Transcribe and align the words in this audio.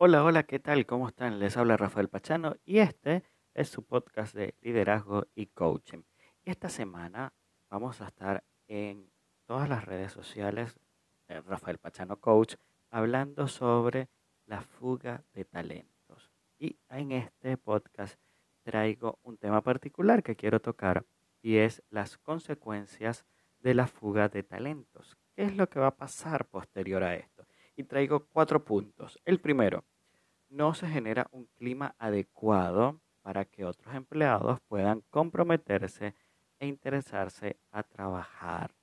Hola, 0.00 0.22
hola, 0.22 0.44
¿qué 0.44 0.60
tal? 0.60 0.86
¿Cómo 0.86 1.08
están? 1.08 1.40
Les 1.40 1.56
habla 1.56 1.76
Rafael 1.76 2.08
Pachano 2.08 2.54
y 2.64 2.78
este 2.78 3.24
es 3.52 3.68
su 3.68 3.82
podcast 3.84 4.32
de 4.32 4.54
liderazgo 4.60 5.26
y 5.34 5.46
coaching. 5.46 6.02
Esta 6.44 6.68
semana 6.68 7.32
vamos 7.68 8.00
a 8.00 8.06
estar 8.06 8.44
en 8.68 9.10
todas 9.44 9.68
las 9.68 9.84
redes 9.86 10.12
sociales, 10.12 10.78
de 11.26 11.40
Rafael 11.40 11.78
Pachano 11.78 12.20
Coach, 12.20 12.54
hablando 12.90 13.48
sobre 13.48 14.08
la 14.46 14.60
fuga 14.62 15.24
de 15.32 15.44
talentos. 15.44 16.30
Y 16.60 16.78
en 16.90 17.10
este 17.10 17.56
podcast 17.56 18.20
traigo 18.62 19.18
un 19.24 19.36
tema 19.36 19.62
particular 19.62 20.22
que 20.22 20.36
quiero 20.36 20.60
tocar 20.60 21.06
y 21.42 21.56
es 21.56 21.82
las 21.90 22.18
consecuencias 22.18 23.26
de 23.58 23.74
la 23.74 23.88
fuga 23.88 24.28
de 24.28 24.44
talentos. 24.44 25.18
¿Qué 25.34 25.42
es 25.42 25.56
lo 25.56 25.68
que 25.68 25.80
va 25.80 25.88
a 25.88 25.96
pasar 25.96 26.46
posterior 26.46 27.02
a 27.02 27.16
esto? 27.16 27.37
Y 27.78 27.84
traigo 27.84 28.26
cuatro 28.26 28.64
puntos. 28.64 29.20
El 29.24 29.40
primero, 29.40 29.84
no 30.48 30.74
se 30.74 30.88
genera 30.88 31.28
un 31.30 31.46
clima 31.54 31.94
adecuado 31.96 33.00
para 33.22 33.44
que 33.44 33.64
otros 33.64 33.94
empleados 33.94 34.58
puedan 34.66 35.02
comprometerse 35.10 36.16
e 36.58 36.66
interesarse 36.66 37.56
a 37.70 37.84
trabajar. 37.84 38.74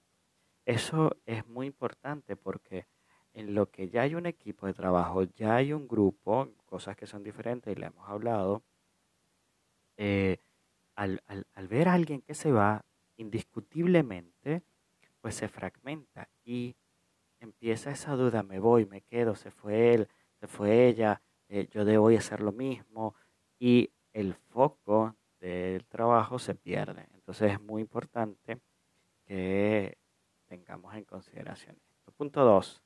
Eso 0.66 1.18
es 1.26 1.46
muy 1.46 1.68
importante 1.68 2.38
porque 2.38 2.88
en 3.34 3.54
lo 3.54 3.70
que 3.70 3.90
ya 3.90 4.04
hay 4.04 4.16
un 4.16 4.28
equipo 4.28 4.66
de 4.66 4.74
trabajo, 4.74 5.24
ya 5.24 5.58
hay 5.58 5.74
un 5.74 5.90
grupo, 5.90 6.54
cosas 6.66 6.96
que 6.96 7.06
son 7.06 7.22
diferentes 7.22 7.76
y 7.76 7.78
le 7.78 7.88
hemos 7.88 8.08
hablado, 8.08 8.64
eh, 9.98 10.38
al, 10.96 11.22
al 11.28 11.68
ver 11.68 11.90
a 11.90 11.94
alguien 11.96 12.22
que 12.22 12.34
se 12.34 12.54
va, 12.54 12.86
indiscutiblemente, 13.18 14.64
pues 15.20 15.36
se 15.36 15.50
fragmenta 15.50 16.30
y 16.46 16.78
empieza 17.46 17.92
esa 17.92 18.16
duda, 18.16 18.44
me 18.44 18.60
voy, 18.60 18.86
me 18.86 19.02
quedo, 19.02 19.36
se 19.36 19.52
fue 19.52 19.94
él, 19.94 20.08
se 20.40 20.48
fue 20.48 20.88
ella, 20.88 21.22
eh, 21.48 21.68
yo 21.72 21.86
debo 21.86 22.10
hacer 22.10 22.42
lo 22.42 22.52
mismo 22.52 23.16
y 23.60 23.92
el 24.14 24.34
foco 24.34 25.16
del 25.40 25.86
trabajo 25.86 26.40
se 26.40 26.56
pierde. 26.56 27.08
Entonces 27.14 27.54
es 27.54 27.62
muy 27.62 27.82
importante 27.82 28.60
que 29.26 29.98
tengamos 30.46 30.94
en 30.96 31.06
consideración 31.06 31.78
esto. 31.90 32.12
Punto 32.12 32.44
dos, 32.44 32.82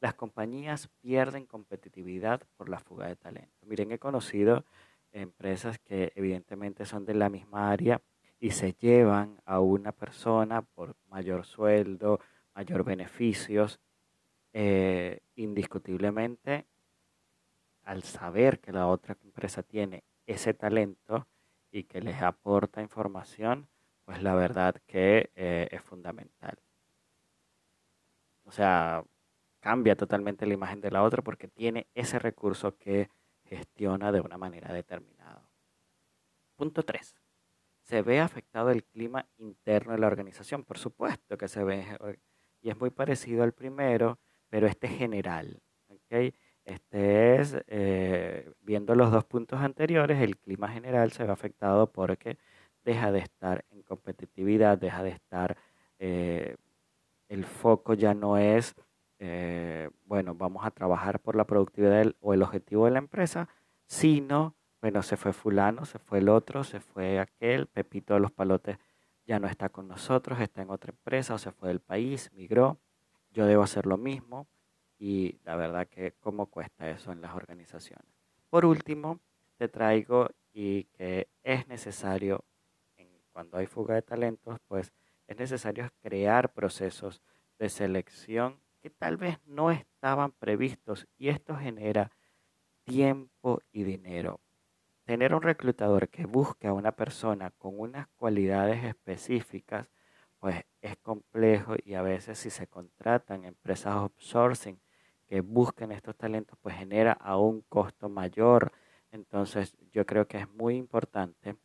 las 0.00 0.14
compañías 0.14 0.88
pierden 1.00 1.46
competitividad 1.46 2.42
por 2.56 2.68
la 2.68 2.78
fuga 2.78 3.06
de 3.06 3.16
talento. 3.16 3.66
Miren, 3.66 3.92
he 3.92 3.98
conocido 3.98 4.64
empresas 5.12 5.78
que 5.78 6.12
evidentemente 6.16 6.86
son 6.86 7.04
de 7.04 7.14
la 7.14 7.28
misma 7.28 7.70
área 7.70 8.00
y 8.40 8.50
se 8.50 8.72
llevan 8.72 9.40
a 9.44 9.60
una 9.60 9.92
persona 9.92 10.62
por 10.62 10.96
mayor 11.08 11.44
sueldo, 11.44 12.18
mayor 12.54 12.82
beneficios 12.82 13.78
eh, 14.52 15.20
indiscutiblemente, 15.36 16.66
al 17.84 18.02
saber 18.02 18.60
que 18.60 18.72
la 18.72 18.86
otra 18.86 19.16
empresa 19.22 19.62
tiene 19.62 20.04
ese 20.26 20.54
talento 20.54 21.26
y 21.70 21.84
que 21.84 22.00
les 22.00 22.22
aporta 22.22 22.82
información, 22.82 23.68
pues 24.04 24.22
la 24.22 24.34
verdad 24.34 24.76
que 24.86 25.30
eh, 25.34 25.68
es 25.70 25.82
fundamental. 25.82 26.58
O 28.44 28.52
sea, 28.52 29.04
cambia 29.60 29.96
totalmente 29.96 30.46
la 30.46 30.54
imagen 30.54 30.80
de 30.80 30.90
la 30.90 31.02
otra 31.02 31.22
porque 31.22 31.48
tiene 31.48 31.86
ese 31.94 32.18
recurso 32.18 32.76
que 32.76 33.08
gestiona 33.44 34.12
de 34.12 34.20
una 34.20 34.36
manera 34.36 34.72
determinada. 34.72 35.48
Punto 36.56 36.82
3. 36.82 37.16
Se 37.82 38.02
ve 38.02 38.20
afectado 38.20 38.70
el 38.70 38.84
clima 38.84 39.26
interno 39.38 39.92
de 39.92 39.98
la 39.98 40.06
organización. 40.06 40.64
Por 40.64 40.78
supuesto 40.78 41.36
que 41.36 41.48
se 41.48 41.64
ve, 41.64 41.84
y 42.60 42.70
es 42.70 42.78
muy 42.78 42.90
parecido 42.90 43.42
al 43.42 43.52
primero, 43.52 44.18
pero 44.52 44.66
este 44.66 44.86
es 44.86 44.98
general. 44.98 45.62
¿okay? 45.88 46.34
Este 46.66 47.36
es, 47.36 47.56
eh, 47.68 48.52
viendo 48.60 48.94
los 48.94 49.10
dos 49.10 49.24
puntos 49.24 49.62
anteriores, 49.62 50.20
el 50.20 50.36
clima 50.36 50.68
general 50.68 51.10
se 51.10 51.24
ve 51.24 51.32
afectado 51.32 51.90
porque 51.90 52.36
deja 52.84 53.10
de 53.12 53.20
estar 53.20 53.64
en 53.70 53.82
competitividad, 53.82 54.76
deja 54.76 55.02
de 55.02 55.08
estar, 55.08 55.56
eh, 55.98 56.56
el 57.30 57.46
foco 57.46 57.94
ya 57.94 58.12
no 58.12 58.36
es, 58.36 58.74
eh, 59.20 59.88
bueno, 60.04 60.34
vamos 60.34 60.66
a 60.66 60.70
trabajar 60.70 61.18
por 61.18 61.34
la 61.34 61.46
productividad 61.46 62.14
o 62.20 62.34
el 62.34 62.42
objetivo 62.42 62.84
de 62.84 62.90
la 62.90 62.98
empresa, 62.98 63.48
sino, 63.86 64.54
bueno, 64.82 65.02
se 65.02 65.16
fue 65.16 65.32
fulano, 65.32 65.86
se 65.86 65.98
fue 65.98 66.18
el 66.18 66.28
otro, 66.28 66.62
se 66.62 66.80
fue 66.80 67.18
aquel, 67.18 67.68
Pepito 67.68 68.12
de 68.12 68.20
los 68.20 68.32
Palotes 68.32 68.76
ya 69.24 69.38
no 69.38 69.48
está 69.48 69.70
con 69.70 69.88
nosotros, 69.88 70.40
está 70.40 70.60
en 70.60 70.68
otra 70.68 70.90
empresa 70.90 71.32
o 71.32 71.38
se 71.38 71.52
fue 71.52 71.70
del 71.70 71.80
país, 71.80 72.30
migró 72.34 72.78
yo 73.32 73.46
debo 73.46 73.62
hacer 73.62 73.86
lo 73.86 73.96
mismo 73.96 74.46
y 74.98 75.38
la 75.44 75.56
verdad 75.56 75.88
que 75.88 76.12
cómo 76.20 76.46
cuesta 76.46 76.88
eso 76.88 77.12
en 77.12 77.20
las 77.20 77.34
organizaciones. 77.34 78.06
Por 78.50 78.64
último, 78.64 79.20
te 79.56 79.68
traigo 79.68 80.28
y 80.52 80.84
que 80.84 81.28
es 81.42 81.66
necesario, 81.68 82.44
cuando 83.32 83.56
hay 83.56 83.66
fuga 83.66 83.94
de 83.94 84.02
talentos, 84.02 84.58
pues 84.68 84.92
es 85.26 85.38
necesario 85.38 85.90
crear 86.02 86.52
procesos 86.52 87.22
de 87.58 87.68
selección 87.68 88.60
que 88.80 88.90
tal 88.90 89.16
vez 89.16 89.38
no 89.46 89.70
estaban 89.70 90.32
previstos 90.32 91.06
y 91.16 91.28
esto 91.28 91.56
genera 91.56 92.10
tiempo 92.84 93.62
y 93.72 93.84
dinero. 93.84 94.40
Tener 95.04 95.34
un 95.34 95.42
reclutador 95.42 96.08
que 96.08 96.26
busque 96.26 96.66
a 96.66 96.72
una 96.72 96.92
persona 96.92 97.50
con 97.58 97.78
unas 97.78 98.08
cualidades 98.16 98.84
específicas 98.84 99.90
pues 100.38 100.56
es 100.56 100.64
complejo 101.12 101.74
y 101.84 101.92
a 101.92 102.00
veces 102.00 102.38
si 102.38 102.48
se 102.48 102.66
contratan 102.66 103.44
empresas 103.44 103.92
outsourcing 103.92 104.80
que 105.26 105.42
busquen 105.42 105.92
estos 105.92 106.16
talentos, 106.16 106.58
pues 106.62 106.74
genera 106.74 107.12
a 107.12 107.36
un 107.36 107.60
costo 107.68 108.08
mayor. 108.08 108.72
Entonces 109.10 109.76
yo 109.92 110.06
creo 110.06 110.26
que 110.26 110.38
es 110.38 110.48
muy 110.48 110.76
importante 110.76 111.56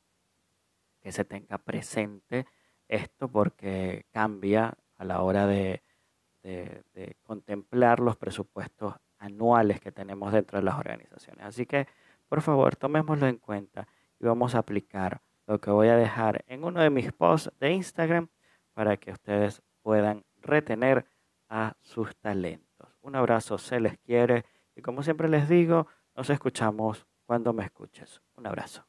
que 1.02 1.14
se 1.14 1.24
tenga 1.24 1.58
presente 1.58 2.46
esto 2.90 3.30
porque 3.30 4.06
cambia 4.12 4.74
a 4.98 5.06
la 5.06 5.22
hora 5.22 5.48
de, 5.48 5.82
de 6.44 7.16
contemplar 7.24 8.02
los 8.02 8.18
presupuestos 8.18 8.96
anuales 9.18 9.80
que 9.80 9.94
tenemos 9.94 10.34
dentro 10.34 10.60
de 10.60 10.66
las 10.66 10.78
organizaciones. 10.78 11.46
Así 11.46 11.66
que, 11.66 11.88
por 12.28 12.42
favor, 12.42 12.76
tomémoslo 12.76 13.28
en 13.28 13.38
cuenta 13.38 13.88
y 14.20 14.26
vamos 14.26 14.56
a 14.56 14.60
aplicar 14.60 15.22
lo 15.46 15.60
que 15.60 15.72
voy 15.72 15.88
a 15.88 15.96
dejar 15.96 16.44
en 16.48 16.66
uno 16.66 16.82
de 16.82 16.90
mis 16.90 17.14
posts 17.14 17.50
de 17.60 17.72
Instagram 17.72 18.28
para 18.78 18.96
que 18.96 19.12
ustedes 19.12 19.64
puedan 19.82 20.24
retener 20.36 21.08
a 21.50 21.76
sus 21.82 22.16
talentos. 22.18 22.96
Un 23.02 23.16
abrazo, 23.16 23.58
se 23.58 23.80
les 23.80 23.98
quiere 23.98 24.46
y 24.76 24.84
como 24.84 25.02
siempre 25.02 25.28
les 25.30 25.50
digo, 25.50 25.88
nos 26.16 26.30
escuchamos 26.30 27.08
cuando 27.26 27.54
me 27.54 27.64
escuches. 27.64 28.22
Un 28.36 28.46
abrazo. 28.46 28.88